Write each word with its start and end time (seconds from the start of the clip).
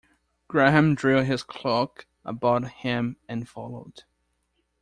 Graham 0.47 0.95
drew 0.95 1.21
his 1.21 1.43
cloak 1.43 2.07
about 2.25 2.67
him 2.71 3.17
and 3.29 3.47
followed. 3.47 4.05